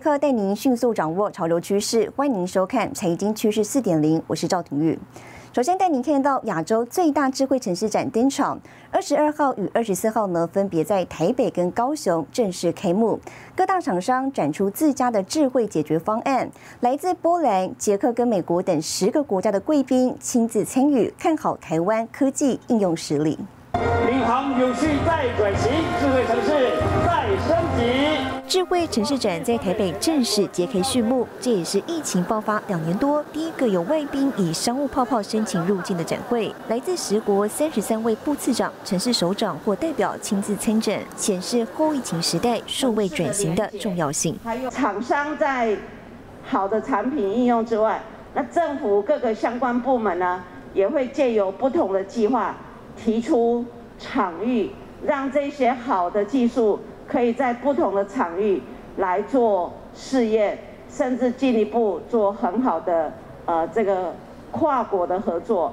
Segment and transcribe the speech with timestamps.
[0.00, 4.98] 关键时刻带您迅速掌握潮流趋势，欢迎您收看《财经趋势四点零》，我是赵廷玉。
[5.52, 8.58] 首先带您看到亚洲最大智慧城市展登场，
[8.90, 13.20] 二十二号与二十四号呢，分别在台北跟高雄正式开幕。
[13.54, 16.48] 各大厂商展出自家的智慧解决方案，
[16.80, 23.38] 来自波兰、捷克跟美国等十个国家的贵宾亲自参与，看好台湾科技应用实力。
[24.06, 25.70] 领航有序再转型，
[26.00, 27.69] 智慧城市再升级。
[28.50, 36.52] 智慧城市展在台北正式揭开序幕，这也是疫情爆发两年多第一个有外宾以商务泡泡申请入境的展会。
[36.66, 44.36] 来自十国三十三位部次长、城市首长或代表亲自参展，显示后疫情时代数位转型的重要性。
[44.68, 45.76] 厂商在
[46.42, 48.02] 好的产品应用之外，
[48.34, 50.42] 那政府各个相关部门呢，
[50.74, 52.56] 也会借由不同的计划。
[52.96, 53.64] 提出
[53.96, 54.70] 场域，
[55.06, 58.62] 让这些好的技术可以在不同的场域
[58.98, 60.56] 来做试验，
[60.88, 63.12] 甚至进一步做很好的
[63.46, 64.14] 呃这个
[64.52, 65.72] 跨国的合作。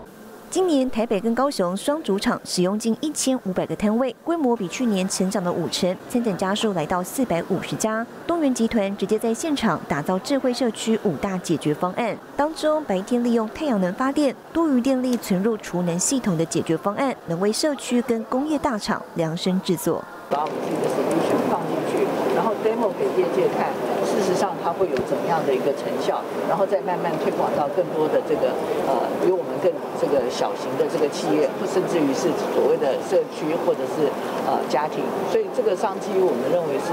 [0.58, 8.04] 今年台北跟高雄双主场使用近一千五百个摊位，规模比去年成长了五成，参展家数来到四百五十家。
[8.26, 20.04] 东元集团直接在现场打造智慧社区五大解决方案，当中白天利用太阳能发电，多余电力存入储能系统的解决方案，能为社区跟工业大厂量身制作。
[20.28, 22.04] 把我们的 solution 放进去，
[22.36, 23.70] 然后 demo 给业界看，
[24.18, 28.50] 事实上它会有怎么样的一个成效，然后再慢慢推广到更多的这个
[28.90, 34.10] 呃比我们更这个小型的这个企业，或甚至于是所谓的社区或者是
[34.50, 36.90] 呃家庭，所以这个商机我们认为是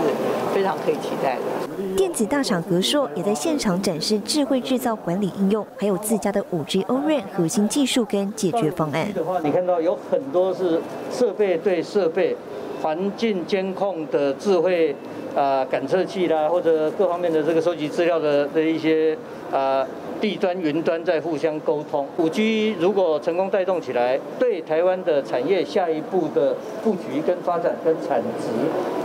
[0.54, 1.96] 非常可以期待的。
[1.96, 9.10] 电子大厂和硕也在现场展示智慧制造管理应用，还有自家的五 G O-RAN 核心技术跟解决方案。
[9.14, 10.80] 的话，你看到有很多是
[11.10, 12.36] 设备对设备。
[12.84, 14.94] 环境监控的智慧
[15.34, 19.16] 啊感测器啦，或者各方面的这个收集资料的的一些
[19.50, 19.86] 啊
[20.20, 22.06] 地端云端在互相沟通。
[22.18, 28.48] 五 G 如果成功带动起来，对台湾的产业下一步的布局跟发展跟产值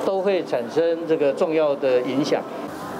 [0.06, 2.44] 都会产生这个重要的影响。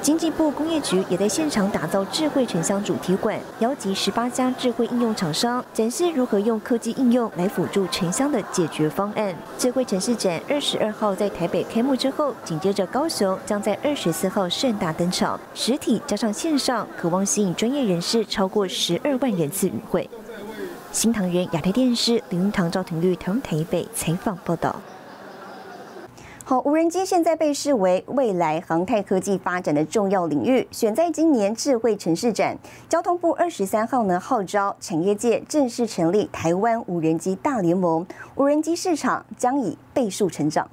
[0.02, 9.36] 经济部工业局也在现场打造智慧城乡主题馆，邀集十八家智慧应用厂商，展示如何用科技应用来辅助城乡的解决方案。
[9.58, 20.10] 智慧城市展二十二号在台北开幕之后，紧接着高雄将在二十四号盛大登场，实体加上线上，渴望吸引专业人士超过十二万人次与会。
[20.94, 24.76] 新唐人亚太电视林云堂、赵廷玉台湾台北采访报道。
[26.50, 32.58] 好，无人机现在被视为未来航太科技发展的重要领域，选在今年智慧城市展。
[32.90, 40.68] 交通部二十三号呢号召产业界正式成立台湾无人机大联盟，无人机市场将以倍数成长。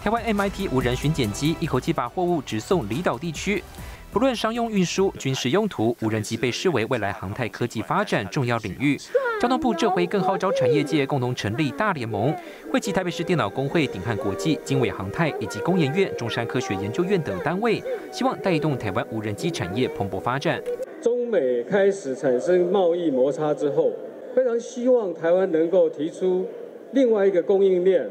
[0.00, 3.64] 台湾 MIT 无人巡检机一口气把货物直送离岛地区。
[4.12, 8.96] 不论商用运输、军事用途，无人机被视为未来航太科技发展重要领域。
[9.38, 12.34] 交通部这回更号召产业界共同成立大联盟，
[12.72, 20.62] 汇集台北市电脑工会、鼎汉国际、经纬航太以及工研院、中山科学研究院等单位，希望带动台湾无人机产业蓬勃发展。
[21.02, 23.92] 中美开始产生贸易摩擦之后，
[24.34, 26.46] 非常希望台湾能够提出
[26.92, 28.08] 另外一个供应链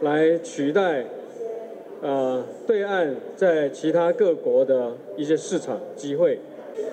[0.00, 1.04] 来取代。
[2.00, 6.38] 啊，对岸在其他各国的一些市场机会，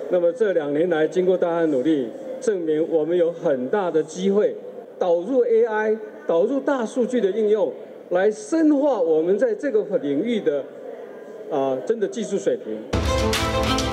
[0.10, 2.10] 那么这两年来经过大家努力，
[2.46, 4.56] 证明我们有很大的机会
[5.00, 5.98] 导入 AI、
[6.28, 7.74] 导入大数据的应用，
[8.10, 10.64] 来深化我们在这个领域的
[11.50, 13.85] 啊真的技术水平。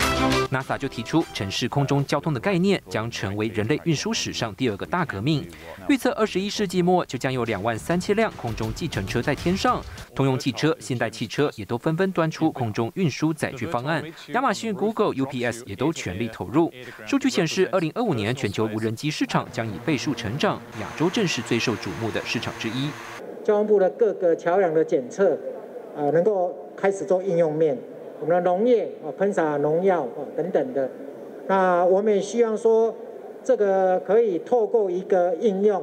[0.51, 5.49] NASA 就提出城市空中交通的概念将成为人类运输史上第二个大革命，
[5.89, 9.83] 预测二十一世纪末就将有两万三千辆空中计程车在天上，
[10.15, 16.71] 通用汽车、现代汽车也都纷纷端出空中运输载具方案，亚马逊、Google、UPS 也都全力投入。
[17.07, 22.91] 数据显示，二零二五年全球无人机市场将以倍数成长，亚洲正是最受瞩目的市场之一。
[23.43, 25.39] 交通部的各个桥梁的检测，
[25.97, 27.77] 啊，能够开始做应用面。
[28.23, 30.89] 我们的农业啊，喷洒农药啊等等的，
[31.49, 32.95] 那我们也希望说，
[33.43, 35.83] 这个可以透过一个应用，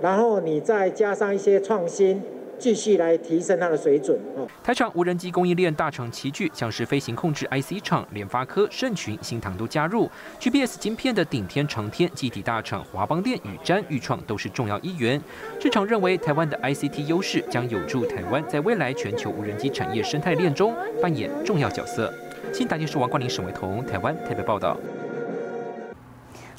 [0.00, 2.22] 然后你再加上一些创新。
[2.58, 4.18] 继续来提升它的水准。
[4.62, 10.10] 台厂无人机供应链大厂齐聚，像是飞行控制 IC 厂联发科、盛群、新唐都加入。
[10.40, 15.20] GPS 晶片的顶天长天、机体大厂华邦电、宇瞻、裕创都是重要一员。
[15.60, 22.12] 市场认为，台湾的 ICT 优势将有助台湾在未来全球无人机产业生态链中扮演重要角色。
[22.52, 24.76] 新台电视王冠林、沈伟彤，台湾台北报道。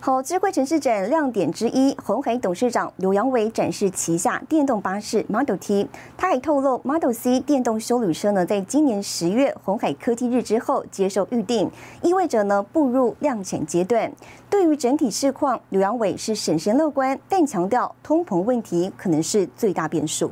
[0.08, 5.86] 好，智慧城市展亮点之一，红海董事长刘扬伟展示旗下电动巴士 Model T。
[6.16, 11.70] 他还透露，Model C 电动休旅车呢，在今年十月红海科技日之后接受预定，
[12.02, 14.10] 意味着呢步入量产阶段。
[14.50, 20.32] 对于整体市况，刘扬伟是审慎乐观，但强调通膨问题可能是最大变数。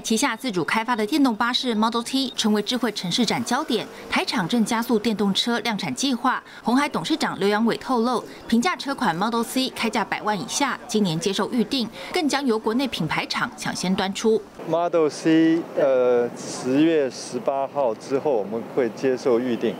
[0.00, 6.42] 旗下自主开发的电动巴士 Model T 成为智慧城市展焦点，台厂正加速电动车量产计划。
[6.62, 14.40] 红海董事长刘扬伟透露，平价车款 Model C 开价百万以下，今年接受预定，更将由国内品牌厂抢先端出。
[14.68, 19.74] Model C，呃，十月十八号之后我们会接受预定，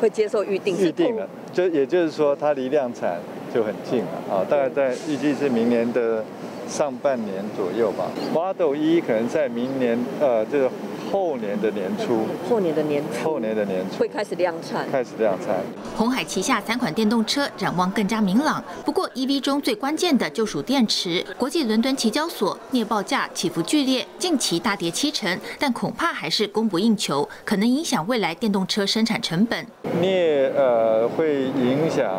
[0.00, 3.18] 会接受预定，预定了，就也就是说它离量产
[3.54, 6.24] 就很近了啊，大概在预计是明年的。
[6.68, 10.68] 上半年左右吧，Model 一可能在明年，呃，就是
[11.10, 15.56] 后年的年初，后年的年初，后年的年初会开始量产，开始量产。
[15.96, 21.24] 红海旗下三款电动车展望更加明朗，不过 EV 中最关键的就属电池。
[21.38, 29.64] 国际伦敦期交所镍报价起伏剧烈，近期大跌七成，但恐怕还是供不应求，可能影响未来电动车生产成本。
[30.00, 32.12] 镍呃会影响。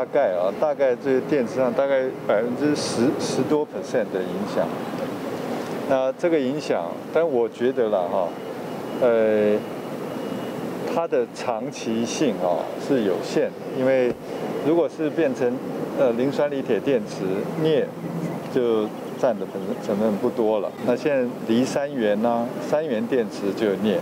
[0.00, 4.66] 大概啊，大概这些电池上大概百分之十十多 percent 的影响。
[5.90, 8.28] 那这个影响，但我觉得了哈，
[9.02, 9.58] 呃，
[10.94, 14.10] 它的长期性啊是有限，因为
[14.66, 15.52] 如果是变成
[15.98, 17.16] 呃磷酸锂铁电池，
[17.62, 17.86] 镍
[18.54, 18.84] 就
[19.20, 20.72] 占的成成分不多了。
[20.86, 24.00] 那现在离三元呢，三元电池就镍，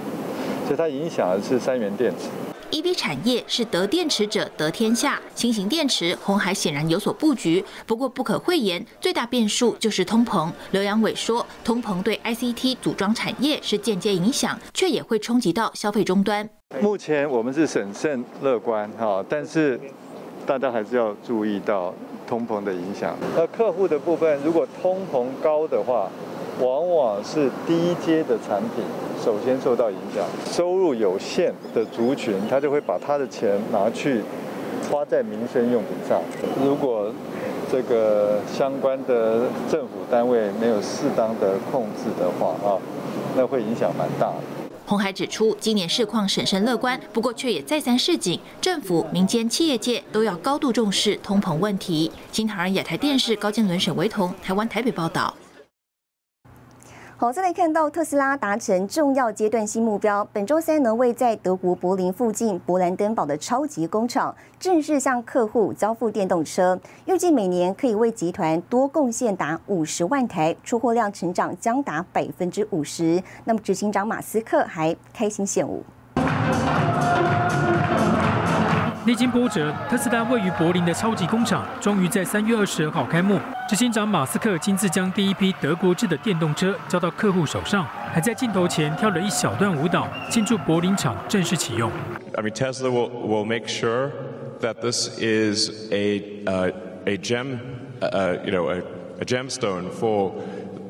[0.65, 2.29] 所以它影响的是三元电池。
[2.71, 7.65] EV 产业是得电池者得天下，新型电池红海显然有所布局。
[7.87, 10.53] 不过不可讳言，最大变数就是通膨。
[10.73, 16.49] 刘阳伟说，通膨对 ICT 组装产业是间接影响，却也会冲击到消费终端。
[16.83, 19.81] 目前我们是审慎乐观哈，但是
[20.49, 21.93] 大家还是要注意到
[22.27, 23.15] 通膨的影响。
[23.37, 26.09] 那客户的部分，如果通膨高的话，
[26.59, 28.83] 往往是低阶的产品
[29.23, 34.23] 首先受到影响，收入有限的族群，他就会把他的钱拿去
[34.91, 36.23] 花在民生用品上。
[36.65, 37.13] 如果
[37.71, 42.81] 这个相关的政府单位没有适当的控制的话啊，
[43.37, 44.58] 那会影响蛮大的。
[44.89, 52.11] 红海指出，今年市况审慎乐观，不过却也再三示警，政府、民间、企业界都要高度重视通膨问题。
[52.33, 55.35] 新唐人亚太电视高建伦、沈维彤，台湾台北报道。
[57.21, 73.21] 好，再来看到特斯拉达成重要阶段性目标，本周三呢，为在德国柏林附近勃兰登堡的超级工厂正式向客户交付电动车，预计每年可以为集团多贡献达五十万台，出货量成长将达百分之五十。
[73.45, 75.83] 那么执行长马斯克还开心献舞。
[79.09, 83.41] 历经波折，特斯拉位于柏林的超级工厂终于在三月二十二号开幕。
[83.67, 91.91] 执行长马斯克亲自将第一批德国制的电动车交到客户手上，还在镜头前跳了一小段舞蹈，庆祝柏林厂正式启用。
[92.35, 94.11] I mean, Tesla will will make sure
[94.61, 96.73] that this is a uh,
[97.07, 97.61] a gem,
[98.03, 98.83] uh, you know, a,
[99.23, 100.35] a gemstone for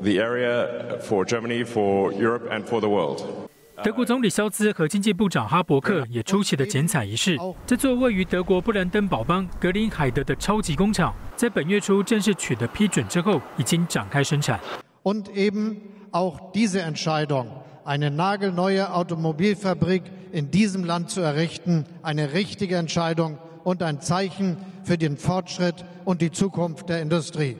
[0.03, 3.48] the area, for Germany, for Europe, and for the world.
[3.81, 7.37] 德国总理肖兹和经济部长哈伯克也出席了剪彩仪式。
[7.65, 14.59] 这座位于德国布兰登堡邦格林海德的超级工厂，在本月初正式取得批准之后，已经展开生产。
[15.03, 15.77] Und eben
[16.11, 17.47] auch diese Entscheidung,
[17.85, 24.97] eine nagelneue Automobilfabrik in diesem Land zu errichten, eine richtige Entscheidung und ein Zeichen für
[24.97, 27.55] den Fortschritt und die Zukunft der Industrie.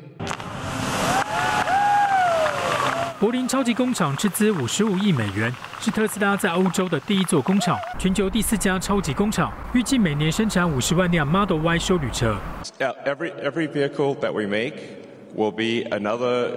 [3.20, 12.38] 柏林超级工厂斥资五十五亿美元，是特斯拉在欧洲的第一座工厂，全球第四家超级工厂，预计每年生产五十万辆 Model Y 修旅车。
[12.80, 14.76] Every every vehicle that we make
[15.36, 16.48] will be another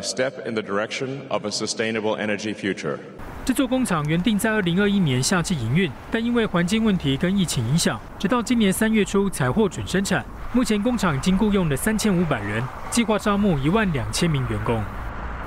[0.00, 2.98] step in the direction of a sustainable energy future。
[3.44, 10.24] 这座工厂原定在二零二一年夏季营运，但因为环境问题跟疫情影响，直到今年三月初才获准生产。
[10.52, 14.80] 目前工厂已经雇佣了三千五百人，计划招募一万两千名员工。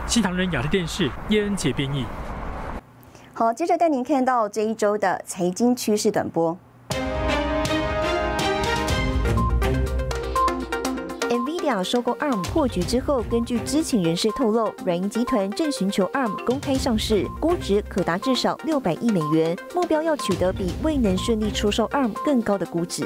[0.10, 2.04] 西唐人亚的电视叶恩杰编译。
[3.32, 6.58] 好，接着带您看到这一周的财经趋势短波。
[11.30, 23.06] NVIDIA 收购 ARM 破局之后，根据知情人士透露，软银集团正寻求 ARM 公开上市，估值可达至少六百亿美元，目标要取得比未能顺利出售 ARM 更高的估值。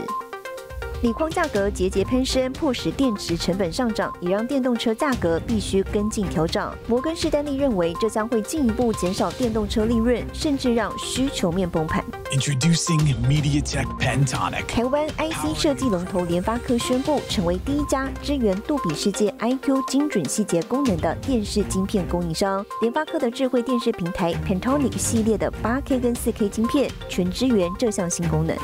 [1.03, 6.73] 锂矿价格节节攀升，迫使电池成本上涨，也让电动车价格必须跟进调整。
[6.87, 12.01] 摩根士丹利认为，这将会进一步减少电动车利润，甚至让需求面崩盘。
[12.31, 14.65] Introducing MediaTek Pentonic。
[14.65, 22.65] 台湾 IC 设计龙头联发科宣布，成为第一家支援杜比世界 IQ 精准细节功能的电视晶片供应商。
[22.79, 28.55] 联发科的智慧电视平台 Pentonic 系列的 8K 跟 4K 晶片，全支援这项新功能。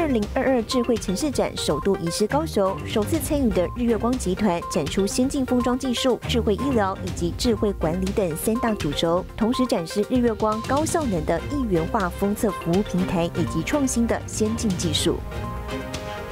[0.00, 15.18] 二零二二智慧城市展首度移师高雄，首次参与的日月光集团展出先进封装技术、智慧医疗以及智慧管理等三大主轴，同时展示日月光高效能的一元化封测服务平台以及创新的先进技术。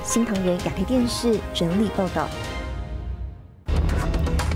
[0.03, 2.27] 新唐人亚太电视整理报道。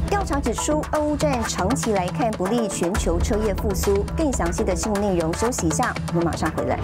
[0.08, 4.02] 调查指出，俄乌战长期来看不利全球车业复苏。
[4.16, 6.78] 更详细的新闻内容，休息一下，我们马上回来。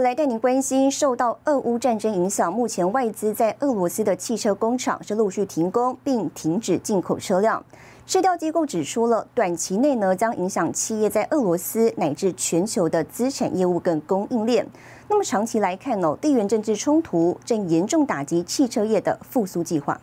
[0.00, 7.64] 回来带您关心，受到俄乌战争影响，目前外资在俄罗斯的汽车工厂是陆续停工，并停止进口车辆。
[8.06, 14.66] 市调机构指出了，短期内呢将影响企业在俄罗斯乃至全球的资产业务跟供应链。
[15.08, 19.98] 那么长期来看呢，地缘政治冲突正严重打击汽车业的复苏计划。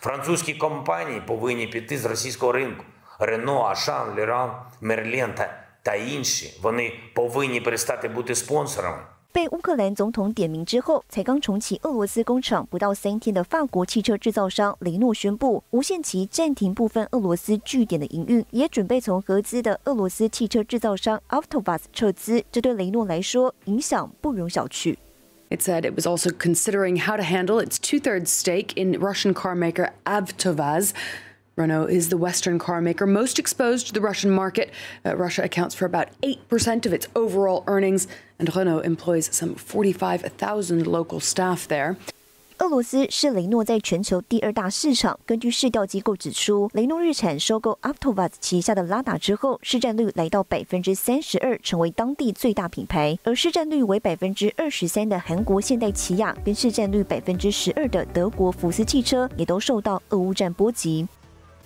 [0.00, 2.84] Французькі компанії повинні піти з російського ринку.
[3.20, 4.50] Renault, Auchan, Leroy
[4.82, 5.48] Merlin
[5.82, 8.98] та інші вони повинні перестати бути спонсорами.
[9.33, 22.43] 被乌克兰总统点名之后，才刚重启俄罗斯工厂不到三天的法国汽车制造商雷诺宣布无限期暂停部分俄罗斯据点的营运，也准备从合资的俄罗斯汽车制造商 Avtovaz 撤资。
[22.51, 24.97] 这对雷诺来说影响不容小觑。
[25.49, 29.91] It said it was also considering how to handle its two-thirds stake in Russian car maker
[30.03, 30.91] Avtovaz.
[31.61, 34.69] Renault is the Western car maker most exposed to the Russian market.
[35.05, 38.07] Uh, Russia accounts for about 8% of its overall earnings,
[38.39, 41.97] and Renault employs some 45,000 local staff there.
[42.57, 45.19] 俄罗斯是雷诺在全球第二大市场。
[45.25, 53.17] 根据市调机构指出，雷诺日产收购 Avtovaz 旗下的拉达之后，市占率来到百分之三十二，成为当地最大品牌。
[53.23, 61.07] 而市占率为百分之二十三的韩国现代起亚，跟市占率百分之十二的德国福斯汽车，也都受到俄乌战波及。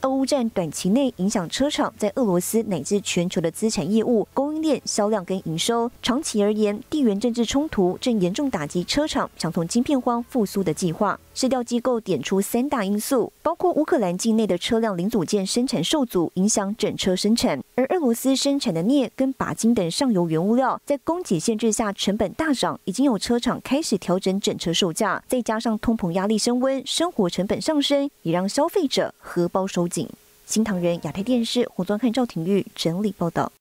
[0.06, 5.90] 俄乌战短期内影响车厂在俄罗斯乃至全球的资产业务、供应链、销量跟营收。
[6.04, 11.20] 长期而言，地缘政治冲突正严重打击车厂想从晶片荒复苏的计划。
[11.36, 25.22] 市调机构点出三大因素，包括乌克兰境内的车辆零组件生产受阻，影响整车生产；而俄罗斯生产的镍跟钯金等上游原物料在供给限制下成本大涨，已经有车厂开始调整整车售价。
[25.28, 30.08] 再加上通膨压力升温，生活成本上升，也让消费者荷包收紧。
[30.46, 33.52] 新唐人亚太电视胡宗汉、赵廷玉整理报道。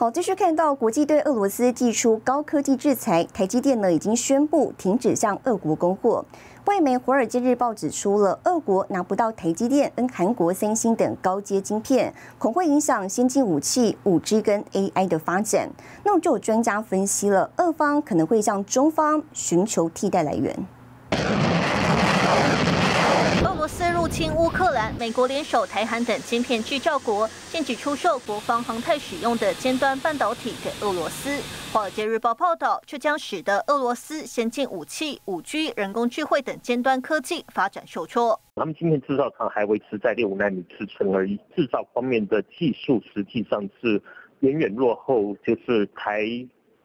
[0.00, 6.24] 好，继续看到国际对俄罗斯寄出高科技制裁，台积电呢已经宣布停止向俄国供货。
[6.66, 15.68] 外媒《华尔街日报》指出了，俄国拿不到台积电跟韩国三星等高阶晶片，恐会影响先进武器、五 G 跟 AI 的发展。
[16.04, 20.56] 那么就有专家分析了，俄方可能会向中方寻求替代来源。
[24.26, 31.40] 乌克兰，美国联手台韩等晶片制造国，禁止出售国防航太使用的尖端半导体给俄罗斯。
[31.72, 38.40] 华尔街日报报道，这将使得俄罗斯先进武器、五 G、人工智慧等尖端科技发展受挫。
[38.56, 44.02] 他们晶片制造厂还维持在六纳米制程而已，制造方面的技术实际上是
[44.40, 46.24] 远远落后，就是台、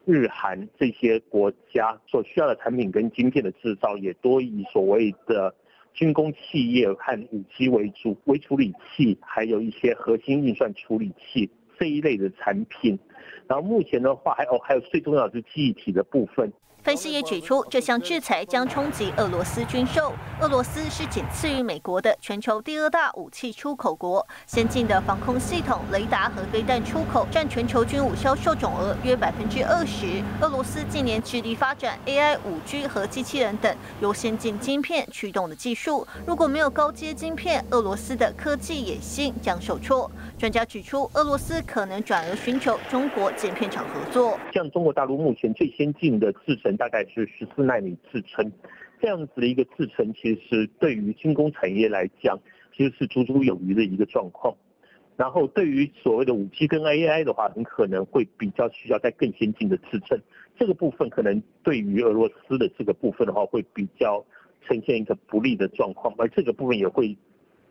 [0.04, 5.52] 日、韩这些国家所需要的产品跟晶片的制造，也多以所谓的。
[5.94, 11.48] 军工企业和武器为主，微处理器，还有一些核心运算处理器
[11.78, 12.98] 这一类的产品。
[13.46, 16.52] 然后目前的话，还有还有最重要的是记忆体的部分。
[16.82, 20.12] 分析也指出，这项制裁将冲击俄罗斯军售。
[20.42, 30.22] 俄罗斯是仅次于美国的全球第二大武器出口国，先进的防空系统、雷达和飞弹出口占全球军武销售总额约百分之二十。
[30.42, 36.06] 俄罗斯近年致力发展 AI、五 G 和机器人等由先进晶片驱动的技术。
[36.26, 40.10] 如果没有高阶晶片，俄罗斯的科技野心将受挫。
[40.36, 44.36] 专家指出，俄罗斯可能转而寻求中国晶片厂合作。
[44.52, 48.50] 像中国大陆目前最先进的制程大概是十四纳米制程，
[49.00, 52.36] 这样子的一个制程，其实对于军工产业来讲，
[52.76, 54.52] 其实是足足有余的一个状况。
[55.16, 60.18] 然后对于所谓的五 G 跟 AI 的话，很可能会比较需要在更先进的支撑。
[60.58, 64.24] 这个部分可能对于俄罗斯的这个部分的话，会比较
[64.66, 67.16] 呈现一个不利的状况，而这个部分也会。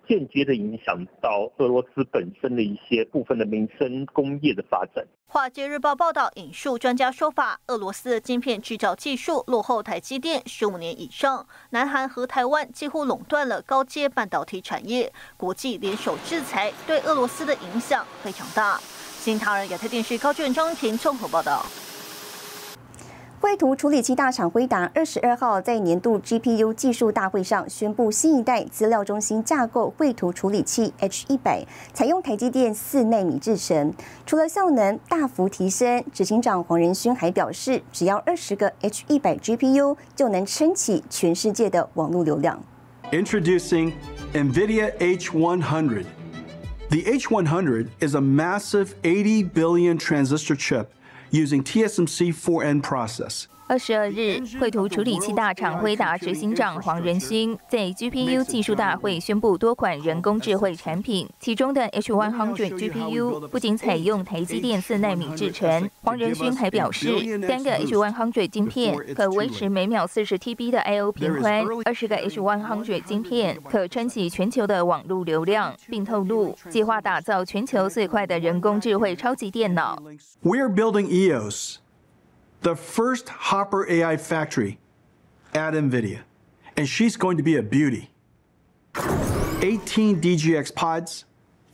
[0.08, 5.06] 间接的影响到俄罗斯本身的一些部分的民生工业的发展。
[5.26, 11.48] 华尔街日报报道引述专家说法，俄罗斯的晶片制造技术落后台积电十五年以上。
[11.72, 18.80] 南韩和台湾几乎垄断了高阶半导体产业，国际联手制裁对俄罗斯的影响非常大。
[18.80, 21.66] 新唐人亚太电视高俊张平综合报道。
[23.44, 33.94] 绘图处理器大厂辉达二十二号在年度 GPU 技术大会上宣布，新一代资料中心架构绘图处理器 H 一百采用台积电四纳米制程，
[34.26, 42.64] 除了效能大幅提升，执行长黄仁勋还表示，只要二十个 H 一百 GPU 就能撑起全世界的网络流量。
[43.12, 43.92] Introducing
[44.34, 46.06] NVIDIA H100.
[46.90, 50.86] The H100 is a massive 80 billion transistor chip
[51.34, 53.48] using TSMC 4N process.
[53.74, 67.08] 二十二日，绘图处理器大厂辉达执行长黄仁勋在 GPU 技术大会宣布多款人工智慧产品，其中的 H100 GPU 不仅采用台积电四纳米制程，黄仁勋还表示，
[67.48, 80.00] 三个 H100 晶片可维持每秒四十 TB 的 I/O 频宽，二十个 H100 晶片可撑起全球的网络流量，并透露计划打造全球最快的人工智慧超级电脑。
[80.44, 81.78] We are building EOS.
[82.63, 84.79] the first Hopper AI factory
[85.55, 86.21] at NVIDIA,
[86.77, 88.11] and she's going to be a beauty.
[89.63, 91.25] 18 DGX pods,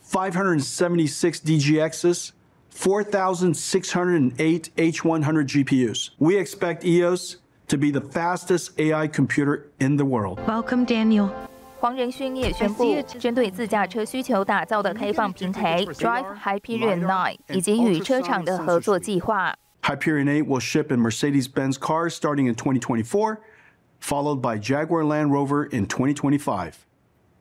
[0.01, 2.33] 576 DGXs,
[2.69, 6.11] 4,608 H100 GPUs.
[6.19, 10.39] We expect EOS to be the fastest AI computer in the world.
[10.45, 11.29] Welcome, Daniel.
[11.79, 19.55] 黄仁勋也宣布，针对自驾车需求打造的开放平台 Drive Hyperion 9以及与车厂的合作计划。
[19.82, 23.40] Hyperion 8 will ship in Mercedes Benz cars starting in 2024,
[23.98, 26.86] followed by Jaguar Land Rover in 2025.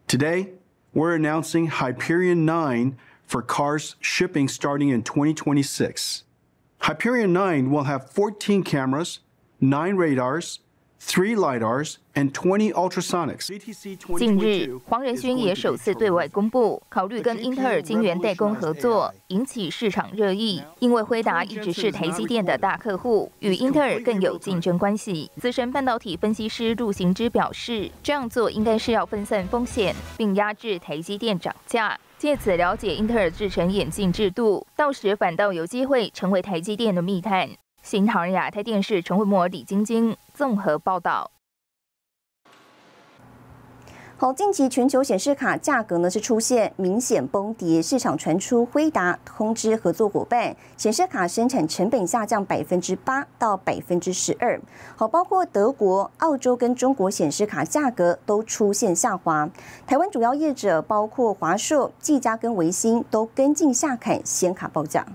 [0.08, 0.52] Today,
[0.94, 6.24] we're announcing Hyperion 9 for cars shipping starting in 2026.
[6.80, 9.20] Hyperion 9 will have 14 cameras,
[9.60, 10.60] 9 radars,
[11.00, 13.48] three lidars and twenty ultrasonics。
[14.18, 20.62] 近日，黄仁勋也首次对外公布，考虑跟英特尔晶圆代工合作，引起市场热议。
[20.80, 25.32] 因为辉达一直是台积电的大客户，与英特尔更有竞争关系。
[25.38, 37.50] 资深半导体分析师陆行之表示，这样做应该是要分散风险，并压制台积电涨价，借此了解英特尔制成眼镜制度，到时反倒有机会成为台积电的密探。
[37.90, 41.32] 新唐人亚太电视陈慧模、李晶晶综合报道。
[44.16, 54.62] 好，近期全球显示卡价格呢是出现明显崩跌，市场传出辉达通知合作伙伴，显示卡生产成本下降百分之八到百分之十二。
[54.96, 59.50] 好，包括德国、澳洲跟中国显示卡价格都出现下滑。
[59.88, 65.08] 台湾主要业者包括华硕、技嘉跟维新都跟进下砍显卡报价。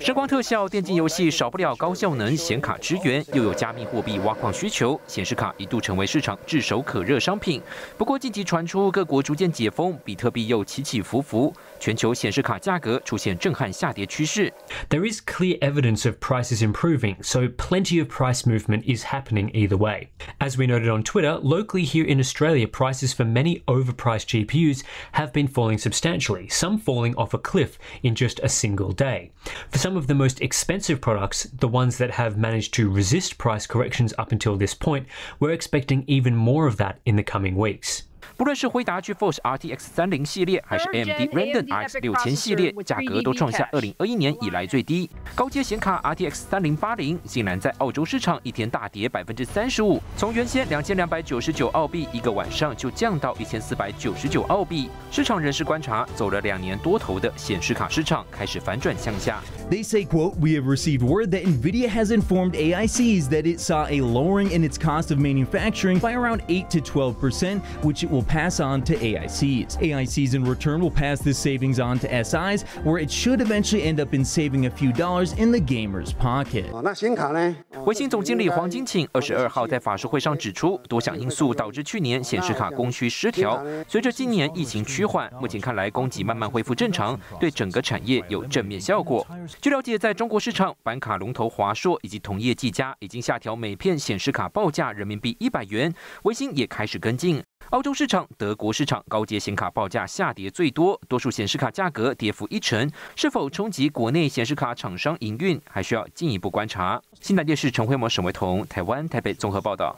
[0.00, 7.62] 声光特效、电竞游戏少不了高效能显卡支援，又有加密货币挖矿需求，显示卡一度成为市场炙手可热商品。
[7.96, 11.54] 不过近期传出各国逐渐解封，比特币又起起伏伏。
[11.78, 14.52] 全球显示卡价格出现震撼下跌趋势。
[14.90, 20.08] There is clear evidence of prices improving, so plenty of price movement is happening either way.
[20.40, 25.32] As we noted on Twitter, locally here in Australia, prices for many overpriced GPUs have
[25.32, 29.31] been falling substantially, some falling off a cliff in just a single day.
[29.69, 33.67] For some of the most expensive products, the ones that have managed to resist price
[33.67, 35.07] corrections up until this point,
[35.39, 38.03] we're expecting even more of that in the coming weeks.
[38.35, 45.07] 不论是辉达 GeForce RTX 三零系列，还是 AMD Radeon RX 六千系列，价格都创下二零二一年以来最低。
[45.35, 54.89] 高阶显卡 RTX 三零八零竟然在澳洲市场一天大跌百分之三十五，从原先两千两百九十九澳币一个晚上就降到一千四百九十九澳币。
[55.11, 59.39] 市场人士观察，走了两年多头的显示卡市场开始反转向下。
[59.69, 64.01] They say, "quote We have received word that Nvidia has informed AICs that it saw a
[64.01, 68.23] lowering in its cost of manufacturing by around eight to twelve percent, which it will."
[68.33, 69.77] Pass on to AICs.
[69.77, 73.99] AICs in return will pass this savings on to SIs, where it should eventually end
[73.99, 76.65] up in saving a few dollars in the gamer's pocket.
[76.81, 77.55] 那显卡呢？
[77.85, 83.63] 微星总经理黄金庆二十二号在法术会上指出，多项因素导致去年显示卡供需失调。
[83.87, 89.27] 随着今年疫情趋缓，目前看来供给慢慢恢复正常，对整个产业有正面效果。
[89.61, 95.93] 据了解，在中国市场，板卡龙头华硕以及同业技嘉已经下调每片显示卡报价人民币一百元，
[96.23, 97.43] 微星也开始跟进。
[97.69, 107.01] 澳洲市场、德国市场高阶显卡报价下跌最多，多数显示卡价格跌幅一成，是否冲击国内显示卡厂商营运，还需要进一步观察。
[107.19, 109.95] 新台电视陈慧模、沈维彤，台湾台北综合报道。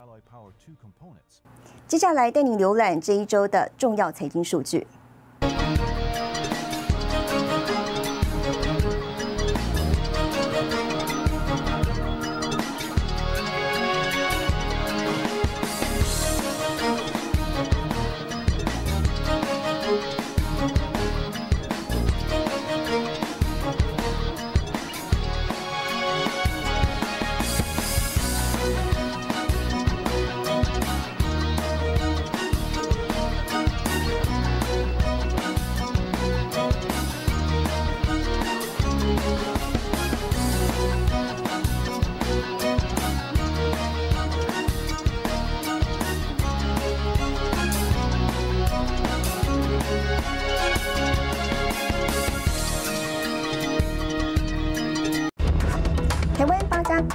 [1.87, 4.87] 接下来带您浏览这一周的重要财经数据。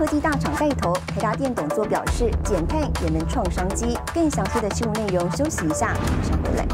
[0.00, 3.98] 科技大厂带头，台达电董做表示，减碳也能创商机。
[4.14, 6.69] 更详细的新闻内容，休息一下，马上回来。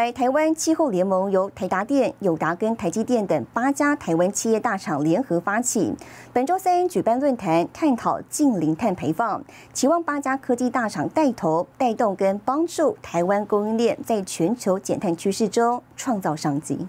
[0.00, 5.94] 来台湾气候联盟由台达电、友达跟台积电等八家台湾企业大厂联合发起，
[6.32, 16.88] 本周三举办论坛，探讨近零碳排放，期望八家科技大厂带头带动跟帮助台湾供应链在全球减碳趋势中创造商机。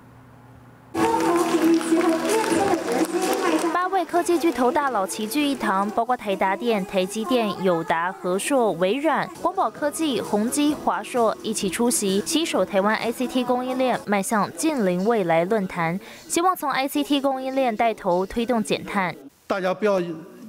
[4.12, 15.98] 科技巨头大佬齐聚一堂，包括台达电、台积电、友达、和硕、微软、光宝科技、宏基、华硕一起出席，携手台湾 ICT 供应链迈向近零未来论坛，
[16.28, 19.16] 希望从 ICT 供应链带头推动减碳。
[19.48, 19.98] 大家不要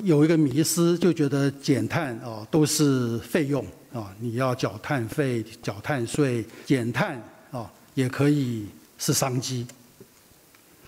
[0.03, 7.22] 有一个迷思，就觉得减碳哦都是费用啊，你要缴碳费、缴碳税，减碳
[7.53, 8.66] 啊也可以
[8.98, 9.64] 是商机，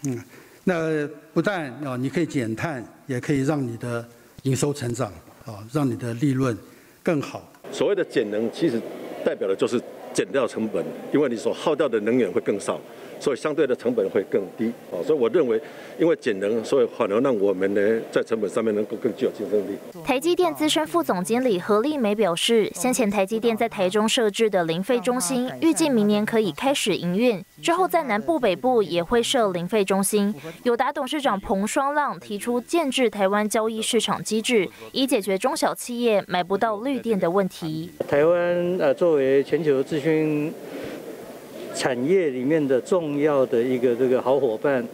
[0.03, 0.21] 嗯。
[0.67, 4.07] 那不但啊，你可以减碳，也可以让你的
[4.45, 5.13] 营收成长
[5.45, 6.57] 啊，让你的利润
[7.03, 7.53] 更好。
[7.73, 8.81] 所谓的减能，其实
[9.25, 9.83] 代表的就是
[10.15, 12.81] 减掉成本，因为你所耗掉的能源会更少。
[13.21, 15.59] 所以相对的成本会更低哦，所以我认为，
[15.99, 19.79] 因为减能，所以可能让我们呢在成本上面能够更具有竞争力。
[20.05, 30.35] 台积电资深副总经理何丽梅表示，先前台积电在台中设置的零费中心，预计明年可以开始营运，之后在南部、北部也会设零费中心。
[30.65, 37.91] 友达董事长彭双浪提出建制台湾交易市场机制，以解决中小企业买不到绿电的问题。
[38.07, 40.53] 台湾呃，作为全球资军。
[41.77, 44.87] 产业里面的重要的一个这个好伙伴，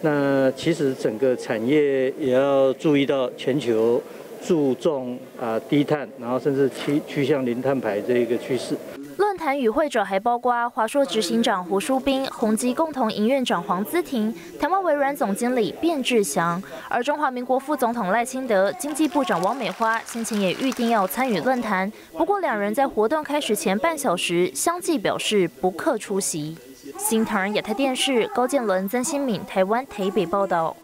[0.00, 4.00] 那其实整个产业也要注意到全球
[4.42, 8.74] 注重啊低碳，然后甚至趋趋向零碳排这一个趋势。
[9.16, 26.56] 论坛与会者还包括华硕执行长胡淑斌、宏基共同营运长黄姿婷、台湾微软总经理卞志祥，而中华民国副总统赖清德、经济部长王美花先前也预定要参与论坛，不过两人在活动开始前半小时相继表示不克出席。
[26.98, 30.76] 新唐人亚太电视高建伦、曾新敏，台湾台北报道。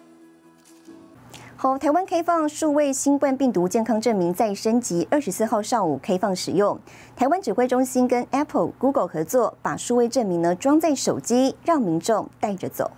[1.61, 6.79] 好，台湾开放数位新冠病毒健康证明再升级，二十四号上午开放使用。
[7.17, 12.93] 台湾指挥中心跟 Apple、Google 合作，把数位证明呢装在手机，让民众带着走。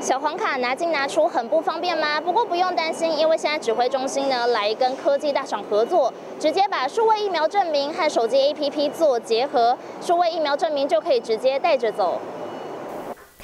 [0.00, 2.20] 小黄卡拿进拿出很不方便吗？
[2.20, 12.20] 不过不用担心，因为现在指挥中心呢来跟科技大厂合作，直接把数位疫苗证明和手机 APP 做结合，数位疫苗证明就可以直接带着走。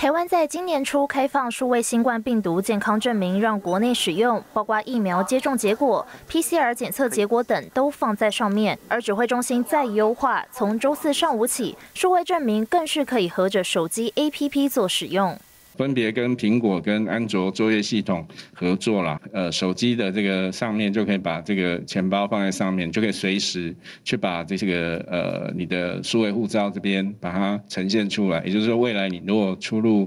[0.01, 8.79] 台湾在今年初开放数位新冠病毒健康证明，让国内使用，包括疫苗接种结果、PCR 检测结果等都放在上面。
[8.89, 15.39] 而指挥中心再优化，从周四上午起，数位证明更是可以合着手机 APP 做使用。
[15.81, 28.45] 分别跟苹果跟安卓作业系统合作了，呃，手机的这个上面就可以把这个钱包放在上面，就可以随时去把这些个呃你的数位护照这边把它呈现出来。
[28.45, 30.07] 也就是说，未来你如果出入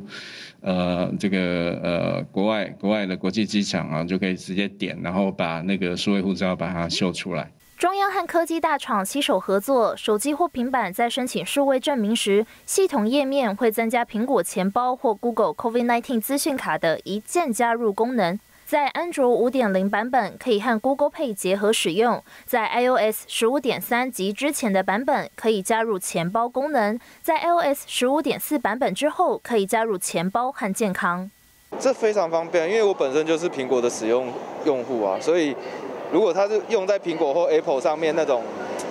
[0.61, 7.51] 呃这个呃国外国外的国际机场啊，就可以直接点，然后把那个数位护照把它秀出来。
[7.77, 18.39] 中央和科技大厂携手合作，手机或平板在申请数位证明时，系统页面会增加苹果钱包或 Google COVID-19 资讯卡的一键加入功能。
[18.65, 31.29] 在安卓五点零版本可以和 Google Pay 结合使用，在 iOS 十五点三及之前的版本可以加入钱包功能，在 iOS 十五点四版本之后可以加入钱包和健康。
[31.79, 34.31] 这非常方便，因为我本身就是苹果的使用
[34.63, 35.55] 用户啊，所以
[36.13, 38.43] 如果它是用在苹果或 Apple 上面那种，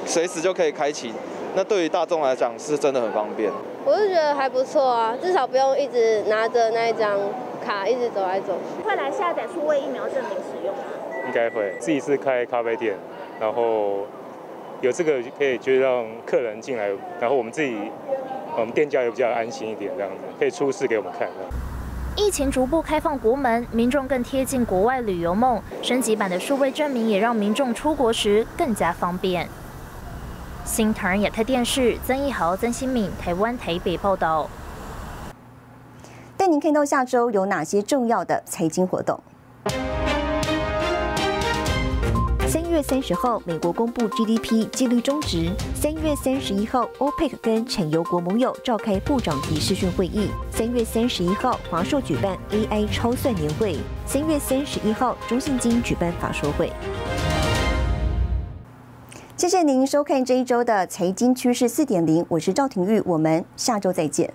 [0.04, 1.14] 随时就可以开启，
[1.54, 3.48] 那对于大众来讲是真的很方便。
[3.84, 7.16] 我是觉得还不错啊，至少不用一直拿着那一张
[7.64, 8.82] 卡一直走来走去。
[8.82, 10.82] 会来下载数位疫苗证明使用吗？
[11.28, 12.96] 应该会，自己是开咖啡店，
[13.38, 14.00] 然后
[14.80, 17.76] 有这个可以就让客人进来，然后我们自己，
[18.56, 21.28] 我们店家也比较安心一点，这样子可以出示给我们看。
[22.14, 25.60] 疫情逐步开放国门，民众更贴近国外旅游梦。
[25.80, 29.48] 升级版的数位证明也让民众出国时更加方便。
[30.62, 34.48] 新唐亚太电视曾义豪、曾新敏，台湾台北报道。
[36.36, 39.18] 带您看到下周有哪些重要的财经活动。
[42.82, 45.50] 三十号，美国公布 GDP 纪律中值。
[45.74, 50.28] 三月三十一号，OPEC 跟产油国盟友召开部长级视讯会议。
[50.50, 53.76] 三月三十一号，华硕举办 AI 超算年会。
[54.04, 56.72] 三月三十一号，中信金举办法说会。
[59.36, 64.32] 谢谢您收看这一周的财经趋势四点零，我是赵廷玉，我们下周再见。